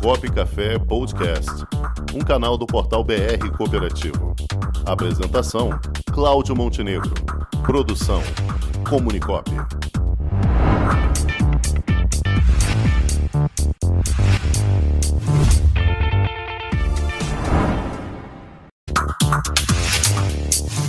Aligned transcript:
Comunicop 0.00 0.32
Café 0.32 0.78
Podcast, 0.78 1.50
um 2.14 2.20
canal 2.20 2.56
do 2.56 2.66
portal 2.66 3.04
BR 3.04 3.50
Cooperativo. 3.56 4.34
Apresentação: 4.86 5.70
Cláudio 6.12 6.56
Montenegro. 6.56 7.12
Produção: 7.64 8.22
Comunicop. 8.88 9.50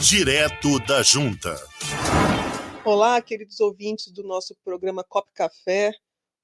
Direto 0.02 0.80
da 0.88 1.02
Junta. 1.04 1.56
Olá, 2.86 3.22
queridos 3.22 3.60
ouvintes 3.60 4.12
do 4.12 4.24
nosso 4.24 4.56
programa 4.64 5.04
Cop 5.04 5.28
Café, 5.34 5.92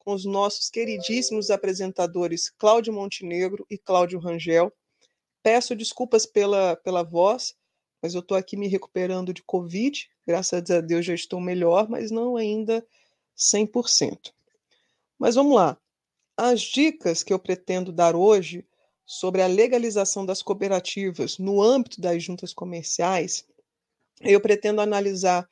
com 0.10 0.16
os 0.16 0.26
nossos 0.26 0.72
queridíssimos 0.72 1.52
apresentadores 1.52 2.50
Cláudio 2.50 2.92
Montenegro 2.92 3.64
e 3.70 3.78
Cláudio 3.78 4.18
Rangel. 4.18 4.74
Peço 5.44 5.76
desculpas 5.76 6.26
pela, 6.26 6.76
pela 6.78 7.04
voz, 7.04 7.54
mas 8.02 8.16
eu 8.16 8.22
estou 8.22 8.36
aqui 8.36 8.58
me 8.58 8.68
recuperando 8.68 9.32
de 9.32 9.44
Covid. 9.44 10.10
Graças 10.26 10.72
a 10.72 10.82
Deus 10.82 11.06
já 11.06 11.14
estou 11.14 11.40
melhor, 11.40 11.88
mas 11.88 12.10
não 12.10 12.36
ainda 12.36 12.84
100%. 13.38 14.34
Mas 15.20 15.36
vamos 15.36 15.56
lá. 15.56 15.78
As 16.36 16.60
dicas 16.60 17.22
que 17.22 17.32
eu 17.32 17.38
pretendo 17.38 17.92
dar 17.92 18.16
hoje 18.16 18.66
sobre 19.06 19.44
a 19.44 19.48
legalização 19.48 20.26
das 20.26 20.42
cooperativas 20.42 21.38
no 21.38 21.62
âmbito 21.62 22.02
das 22.02 22.24
juntas 22.24 22.52
comerciais, 22.52 23.46
eu 24.22 24.42
pretendo 24.42 24.82
analisar 24.82 25.48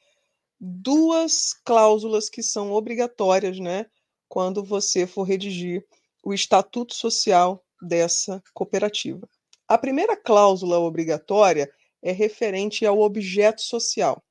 duas 0.60 1.54
cláusulas 1.54 2.28
que 2.28 2.42
são 2.42 2.72
obrigatórias, 2.72 3.60
né, 3.60 3.86
quando 4.28 4.64
você 4.64 5.08
for 5.08 5.24
redigir 5.24 5.86
o 6.24 6.34
estatuto 6.34 6.94
social 6.94 7.64
dessa 7.82 8.44
cooperativa. 8.54 9.28
A 9.68 9.78
primeira 9.78 10.16
cláusula 10.16 10.80
obrigatória 10.80 11.72
é 12.02 12.12
referente 12.12 12.86
ao 12.86 13.00
objeto 13.00 13.62
social. 13.62 14.24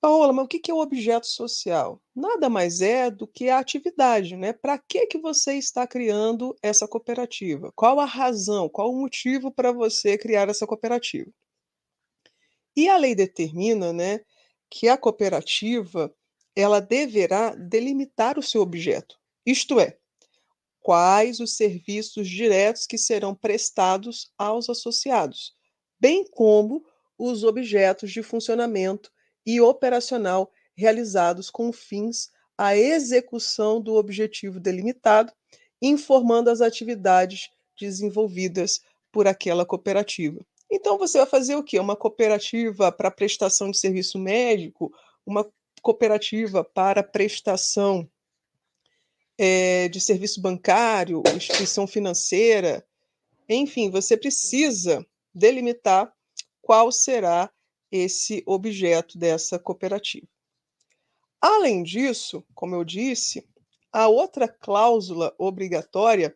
Paola, 0.00 0.32
mas 0.32 0.46
o 0.46 0.48
que 0.48 0.68
é 0.68 0.74
o 0.74 0.80
objeto 0.80 1.28
social? 1.28 2.02
Nada 2.12 2.50
mais 2.50 2.80
é 2.82 3.08
do 3.08 3.24
que 3.24 3.48
a 3.48 3.58
atividade, 3.58 4.36
né? 4.36 4.52
Para 4.52 4.76
que, 4.76 5.06
que 5.06 5.16
você 5.16 5.54
está 5.54 5.86
criando 5.86 6.56
essa 6.60 6.88
cooperativa? 6.88 7.72
Qual 7.76 8.00
a 8.00 8.04
razão, 8.04 8.68
qual 8.68 8.90
o 8.90 9.00
motivo 9.00 9.52
para 9.52 9.70
você 9.70 10.18
criar 10.18 10.48
essa 10.48 10.66
cooperativa? 10.66 11.30
E 12.74 12.88
a 12.88 12.96
lei 12.96 13.14
determina, 13.14 13.92
né, 13.92 14.20
que 14.68 14.88
a 14.88 14.96
cooperativa 14.96 16.12
ela 16.54 16.80
deverá 16.80 17.54
delimitar 17.54 18.38
o 18.38 18.42
seu 18.42 18.62
objeto, 18.62 19.18
isto 19.44 19.80
é, 19.80 19.96
quais 20.80 21.40
os 21.40 21.56
serviços 21.56 22.28
diretos 22.28 22.86
que 22.86 22.98
serão 22.98 23.34
prestados 23.34 24.30
aos 24.36 24.68
associados, 24.68 25.54
bem 25.98 26.24
como 26.24 26.84
os 27.16 27.44
objetos 27.44 28.10
de 28.10 28.22
funcionamento 28.22 29.10
e 29.46 29.60
operacional 29.60 30.50
realizados 30.74 31.50
com 31.50 31.72
fins 31.72 32.30
à 32.58 32.76
execução 32.76 33.80
do 33.80 33.94
objetivo 33.94 34.58
delimitado, 34.58 35.32
informando 35.80 36.50
as 36.50 36.60
atividades 36.60 37.50
desenvolvidas 37.78 38.80
por 39.10 39.26
aquela 39.26 39.64
cooperativa. 39.64 40.44
Então 40.70 40.96
você 40.98 41.18
vai 41.18 41.26
fazer 41.26 41.54
o 41.54 41.62
quê? 41.62 41.78
Uma 41.78 41.96
cooperativa 41.96 42.90
para 42.90 43.10
prestação 43.10 43.70
de 43.70 43.78
serviço 43.78 44.18
médico, 44.18 44.92
uma 45.26 45.48
cooperativa 45.82 46.64
para 46.64 47.02
prestação 47.02 48.08
é, 49.36 49.88
de 49.88 50.00
serviço 50.00 50.40
bancário, 50.40 51.22
instituição 51.34 51.86
financeira, 51.86 52.86
enfim, 53.48 53.90
você 53.90 54.16
precisa 54.16 55.04
delimitar 55.34 56.12
qual 56.60 56.92
será 56.92 57.50
esse 57.90 58.42
objeto 58.46 59.18
dessa 59.18 59.58
cooperativa. 59.58 60.26
Além 61.40 61.82
disso, 61.82 62.44
como 62.54 62.76
eu 62.76 62.84
disse, 62.84 63.46
a 63.92 64.08
outra 64.08 64.46
cláusula 64.46 65.34
obrigatória 65.36 66.34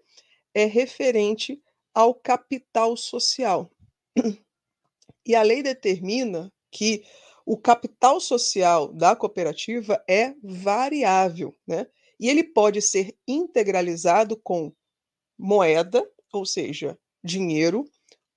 é 0.52 0.64
referente 0.64 1.62
ao 1.94 2.14
capital 2.14 2.96
social. 2.96 3.70
E 5.24 5.34
a 5.34 5.42
lei 5.42 5.62
determina 5.62 6.52
que 6.70 7.04
o 7.46 7.56
capital 7.56 8.20
social 8.20 8.92
da 8.92 9.16
cooperativa 9.16 10.02
é 10.08 10.34
variável, 10.42 11.56
né? 11.66 11.86
E 12.18 12.28
ele 12.28 12.42
pode 12.42 12.82
ser 12.82 13.16
integralizado 13.28 14.36
com 14.36 14.72
moeda, 15.38 16.10
ou 16.32 16.44
seja, 16.46 16.98
dinheiro, 17.24 17.84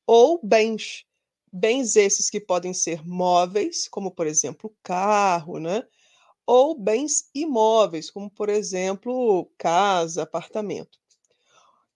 ou 0.08 0.40
bens. 0.44 1.06
Bens 1.52 1.96
esses 1.96 2.30
que 2.30 2.40
podem 2.40 2.74
ser 2.74 3.04
móveis, 3.08 3.88
como 3.88 4.12
por 4.12 4.28
exemplo 4.28 4.76
carro, 4.84 5.60
né? 5.60 5.84
Ou 6.46 6.78
bens 6.80 7.30
imóveis, 7.34 8.12
como 8.12 8.30
por 8.30 8.50
exemplo 8.50 9.52
casa, 9.58 10.24
apartamento. 10.24 11.00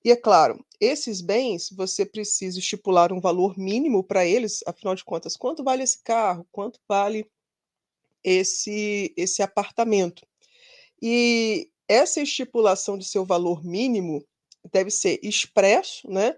E 0.06 0.12
é 0.12 0.16
claro, 0.18 0.64
esses 0.82 1.22
bens 1.22 1.70
você 1.72 2.06
precisa 2.06 2.60
estipular 2.60 3.14
um 3.14 3.22
valor 3.22 3.58
mínimo 3.58 4.04
para 4.04 4.26
eles, 4.26 4.62
afinal 4.68 4.96
de 4.96 5.04
contas, 5.04 5.38
quanto 5.38 5.64
vale 5.64 5.82
esse 5.84 6.04
carro, 6.04 6.46
quanto 6.52 6.80
vale 6.88 7.26
esse 8.24 9.14
esse 9.18 9.42
apartamento. 9.42 10.26
E 11.02 11.70
essa 11.88 12.22
estipulação 12.22 12.98
de 12.98 13.06
seu 13.06 13.26
valor 13.26 13.64
mínimo 13.64 14.26
deve 14.72 14.92
ser 14.92 15.20
expresso, 15.24 16.10
né? 16.10 16.38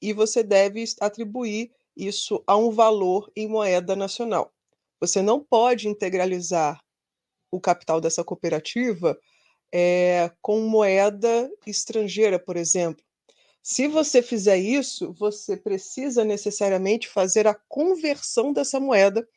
E 0.00 0.12
você 0.12 0.42
deve 0.42 0.84
atribuir 1.00 1.72
isso 1.96 2.42
a 2.46 2.56
um 2.56 2.70
valor 2.70 3.30
em 3.36 3.48
moeda 3.48 3.96
nacional. 3.96 4.52
Você 5.00 5.22
não 5.22 5.40
pode 5.40 5.88
integralizar 5.88 6.80
o 7.50 7.60
capital 7.60 8.00
dessa 8.00 8.24
cooperativa 8.24 9.18
é, 9.76 10.30
com 10.40 10.60
moeda 10.60 11.50
estrangeira, 11.66 12.38
por 12.38 12.56
exemplo. 12.56 13.04
Se 13.60 13.88
você 13.88 14.22
fizer 14.22 14.56
isso, 14.56 15.12
você 15.14 15.56
precisa 15.56 16.24
necessariamente 16.24 17.08
fazer 17.08 17.48
a 17.48 17.54
conversão 17.68 18.52
dessa 18.52 18.78
moeda 18.78 19.28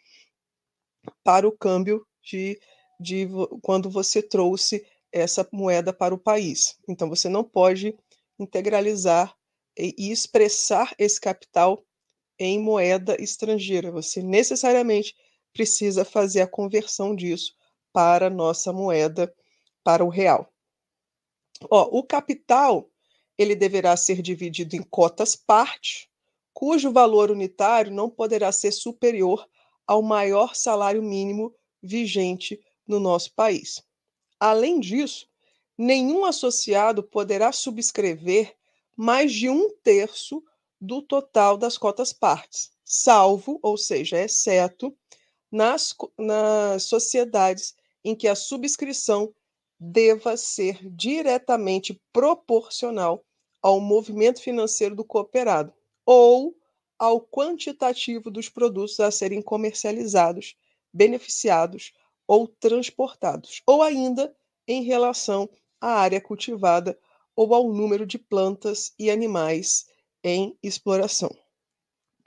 para 1.23 1.47
o 1.47 1.51
câmbio 1.51 2.05
de, 2.21 2.59
de 2.99 3.27
quando 3.63 3.89
você 3.89 4.21
trouxe 4.21 4.85
essa 5.11 5.47
moeda 5.51 5.91
para 5.91 6.13
o 6.13 6.19
país. 6.19 6.77
Então, 6.87 7.09
você 7.09 7.27
não 7.27 7.43
pode 7.43 7.97
integralizar 8.37 9.35
e, 9.75 10.11
expressar 10.11 10.93
esse 10.99 11.19
capital 11.19 11.83
em 12.37 12.59
moeda 12.59 13.19
estrangeira. 13.19 13.89
Você 13.89 14.21
necessariamente 14.21 15.15
precisa 15.51 16.05
fazer 16.05 16.41
a 16.41 16.47
conversão 16.47 17.15
disso 17.15 17.55
para 17.91 18.27
a 18.27 18.29
nossa 18.29 18.71
moeda, 18.71 19.33
para 19.87 20.03
o 20.03 20.09
real. 20.09 20.53
Ó, 21.71 21.97
o 21.97 22.03
capital 22.03 22.91
ele 23.37 23.55
deverá 23.55 23.95
ser 23.95 24.21
dividido 24.21 24.75
em 24.75 24.83
cotas 24.83 25.33
parte, 25.33 26.11
cujo 26.53 26.91
valor 26.91 27.31
unitário 27.31 27.89
não 27.89 28.09
poderá 28.09 28.51
ser 28.51 28.73
superior 28.73 29.47
ao 29.87 30.01
maior 30.01 30.55
salário 30.55 31.01
mínimo 31.01 31.55
vigente 31.81 32.59
no 32.85 32.99
nosso 32.99 33.33
país. 33.33 33.81
Além 34.37 34.77
disso, 34.81 35.25
nenhum 35.77 36.25
associado 36.25 37.01
poderá 37.01 37.53
subscrever 37.53 38.57
mais 38.93 39.31
de 39.31 39.49
um 39.49 39.69
terço 39.81 40.43
do 40.81 41.01
total 41.01 41.57
das 41.57 41.77
cotas 41.77 42.11
partes, 42.11 42.73
salvo, 42.83 43.57
ou 43.63 43.77
seja, 43.77 44.19
exceto, 44.19 44.93
nas, 45.49 45.95
nas 46.17 46.83
sociedades 46.83 47.73
em 48.03 48.13
que 48.13 48.27
a 48.27 48.35
subscrição 48.35 49.33
deva 49.79 50.35
ser 50.37 50.79
diretamente 50.89 52.01
proporcional 52.11 53.23
ao 53.61 53.79
movimento 53.79 54.41
financeiro 54.41 54.95
do 54.95 55.03
cooperado 55.03 55.73
ou 56.05 56.55
ao 56.97 57.21
quantitativo 57.21 58.31
dos 58.31 58.49
produtos 58.49 58.99
a 58.99 59.11
serem 59.11 59.41
comercializados, 59.41 60.55
beneficiados 60.91 61.93
ou 62.27 62.47
transportados, 62.47 63.61
ou 63.65 63.83
ainda 63.83 64.35
em 64.67 64.83
relação 64.83 65.49
à 65.79 65.93
área 65.93 66.19
cultivada 66.19 66.97
ou 67.35 67.53
ao 67.53 67.71
número 67.71 68.05
de 68.05 68.17
plantas 68.17 68.93
e 68.97 69.11
animais 69.11 69.85
em 70.23 70.57
exploração. 70.63 71.29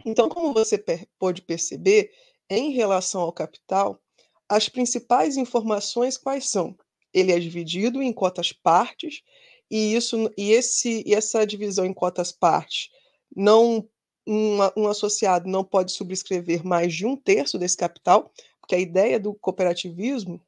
Então, 0.04 0.28
como 0.28 0.54
você 0.54 0.82
pode 1.18 1.42
perceber, 1.42 2.12
em 2.48 2.70
relação 2.70 3.20
ao 3.20 3.32
capital, 3.32 4.00
as 4.48 4.68
principais 4.68 5.36
informações 5.36 6.16
quais 6.16 6.48
são? 6.48 6.76
Ele 7.12 7.32
é 7.32 7.38
dividido 7.38 8.02
em 8.02 8.12
cotas 8.12 8.52
partes 8.52 9.22
e 9.70 9.94
isso 9.94 10.30
e 10.36 10.52
esse 10.52 11.02
e 11.06 11.14
essa 11.14 11.46
divisão 11.46 11.84
em 11.84 11.92
cotas 11.92 12.32
partes 12.32 12.90
não 13.34 13.88
um, 14.26 14.58
um 14.76 14.88
associado 14.88 15.48
não 15.48 15.64
pode 15.64 15.92
subscrever 15.92 16.64
mais 16.64 16.94
de 16.94 17.06
um 17.06 17.16
terço 17.16 17.58
desse 17.58 17.76
capital, 17.76 18.32
porque 18.60 18.74
a 18.74 18.78
ideia 18.78 19.18
do 19.18 19.34
cooperativismo 19.34 20.40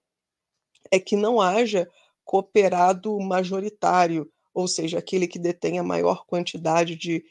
é 0.91 1.01
que 1.01 1.17
não 1.17 1.41
haja 1.41 1.89
cooperado 2.25 3.19
majoritário, 3.21 4.31
ou 4.55 4.69
seja, 4.69 4.99
aquele 4.99 5.27
que 5.27 5.39
detém 5.39 5.79
a 5.79 5.83
maior 5.83 6.25
quantidade 6.27 6.95
de, 6.95 7.25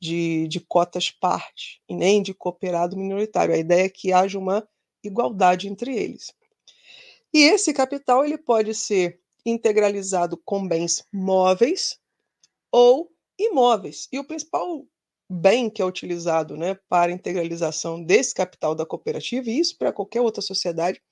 de, 0.00 0.48
de 0.48 0.60
cotas 0.60 1.10
parte, 1.10 1.82
e 1.88 1.94
nem 1.94 2.22
de 2.22 2.32
cooperado 2.32 2.96
minoritário. 2.96 3.54
A 3.54 3.58
ideia 3.58 3.84
é 3.84 3.90
que 3.90 4.12
haja 4.12 4.38
uma 4.38 4.66
igualdade 5.02 5.68
entre 5.68 5.94
eles. 5.94 6.32
E 7.32 7.42
esse 7.42 7.72
capital 7.72 8.24
ele 8.24 8.38
pode 8.38 8.74
ser 8.74 9.20
integralizado 9.44 10.36
com 10.36 10.66
bens 10.66 11.04
móveis 11.12 11.98
ou 12.70 13.10
imóveis. 13.38 14.08
E 14.10 14.18
o 14.18 14.24
principal 14.24 14.86
bem 15.28 15.68
que 15.68 15.82
é 15.82 15.84
utilizado 15.84 16.56
né, 16.56 16.78
para 16.88 17.12
integralização 17.12 18.02
desse 18.02 18.34
capital 18.34 18.74
da 18.74 18.86
cooperativa, 18.86 19.50
e 19.50 19.58
isso 19.58 19.76
para 19.76 19.92
qualquer 19.92 20.22
outra 20.22 20.40
sociedade, 20.40 21.02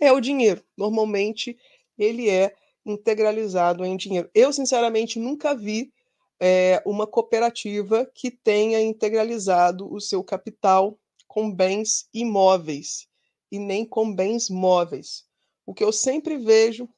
é 0.00 0.12
o 0.12 0.20
dinheiro. 0.20 0.64
Normalmente 0.76 1.56
ele 1.96 2.28
é 2.28 2.54
integralizado 2.84 3.84
em 3.84 3.96
dinheiro. 3.96 4.28
Eu, 4.34 4.52
sinceramente, 4.52 5.18
nunca 5.18 5.54
vi 5.54 5.92
é, 6.40 6.82
uma 6.84 7.06
cooperativa 7.06 8.04
que 8.12 8.30
tenha 8.30 8.82
integralizado 8.82 9.90
o 9.92 10.00
seu 10.00 10.22
capital 10.24 10.98
com 11.28 11.50
bens 11.50 12.08
imóveis 12.12 13.08
e 13.54 13.58
nem 13.60 13.86
com 13.86 14.12
bens 14.12 14.50
móveis. 14.50 15.24
O 15.64 15.72
que 15.72 15.84
eu 15.84 15.92
sempre 15.92 16.36
vejo 16.36 16.88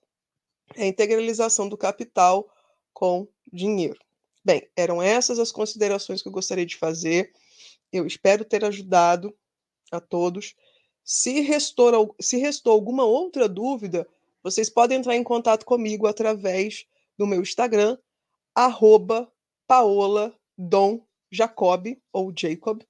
é 0.74 0.84
a 0.84 0.86
integralização 0.86 1.68
do 1.68 1.76
capital 1.76 2.50
com 2.94 3.28
dinheiro. 3.52 4.00
Bem, 4.42 4.66
eram 4.74 5.02
essas 5.02 5.38
as 5.38 5.52
considerações 5.52 6.22
que 6.22 6.28
eu 6.28 6.32
gostaria 6.32 6.64
de 6.64 6.78
fazer. 6.78 7.30
Eu 7.92 8.06
espero 8.06 8.42
ter 8.42 8.64
ajudado 8.64 9.36
a 9.92 10.00
todos. 10.00 10.54
Se 11.04 11.40
restou, 11.40 12.16
se 12.18 12.38
restou 12.38 12.72
alguma 12.72 13.04
outra 13.04 13.46
dúvida, 13.46 14.08
vocês 14.42 14.70
podem 14.70 14.96
entrar 14.96 15.14
em 15.14 15.22
contato 15.22 15.66
comigo 15.66 16.06
através 16.06 16.86
do 17.18 17.26
meu 17.26 17.42
Instagram, 17.42 17.98
arroba 18.54 19.30
Paola 19.66 20.34
Dom 20.56 21.04
Jacob, 21.30 21.86
ou 22.14 22.32
Jacob, 22.34 22.80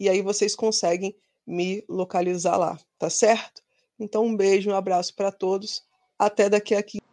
e 0.00 0.08
aí 0.08 0.22
vocês 0.22 0.56
conseguem 0.56 1.16
me 1.46 1.84
localizar 1.88 2.56
lá, 2.56 2.78
tá 2.98 3.08
certo? 3.08 3.62
Então, 3.98 4.24
um 4.24 4.36
beijo, 4.36 4.70
um 4.70 4.74
abraço 4.74 5.14
para 5.14 5.30
todos. 5.32 5.82
Até 6.18 6.48
daqui 6.48 6.74
a 6.74 6.82
15 6.82 7.06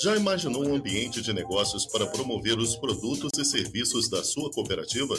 já 0.00 0.14
imaginou 0.14 0.66
um 0.66 0.74
ambiente 0.74 1.22
de 1.22 1.32
negócios 1.32 1.86
para 1.86 2.06
promover 2.06 2.58
os 2.58 2.76
produtos 2.76 3.30
e 3.38 3.44
serviços 3.44 4.10
da 4.10 4.22
sua 4.22 4.50
cooperativa? 4.50 5.18